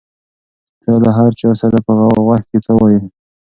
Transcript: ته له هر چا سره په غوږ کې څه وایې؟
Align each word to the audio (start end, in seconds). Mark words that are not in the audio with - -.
ته 0.81 0.91
له 1.03 1.09
هر 1.17 1.31
چا 1.39 1.49
سره 1.61 1.77
په 1.85 1.91
غوږ 2.25 2.41
کې 2.49 2.57
څه 2.65 2.71
وایې؟ 2.79 3.01